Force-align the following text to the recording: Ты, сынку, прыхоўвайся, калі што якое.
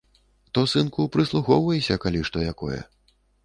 Ты, 0.57 0.63
сынку, 0.71 1.05
прыхоўвайся, 1.17 2.01
калі 2.07 2.27
што 2.31 2.37
якое. 2.57 2.85